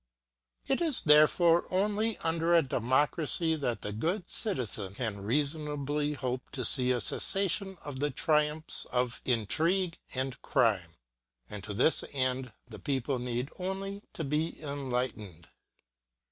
It 0.67 0.81
is, 0.81 1.01
therefore, 1.01 1.67
only 1.69 2.17
under 2.23 2.55
a 2.55 2.63
democracy 2.63 3.55
that 3.57 3.83
the 3.83 3.91
good 3.93 4.31
citizen 4.31 4.95
can 4.95 5.21
reasonably 5.23 6.13
hope 6.13 6.49
to 6.53 6.65
see 6.65 6.89
a 6.91 6.99
cessation 6.99 7.77
of 7.85 7.99
the 7.99 8.09
tri 8.09 8.45
umphs 8.45 8.87
of 8.87 9.21
intrigue 9.25 9.99
and 10.15 10.41
crime; 10.41 10.93
and 11.51 11.63
to 11.65 11.75
this 11.75 12.03
end 12.13 12.51
the 12.67 12.79
people 12.79 13.19
need 13.19 13.51
only 13.59 14.01
to 14.13 14.23
be 14.23 14.59
enlightened. 14.63 15.49